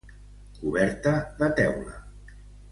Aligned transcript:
Coberta 0.59 1.13
de 1.43 1.53
teula. 1.61 1.97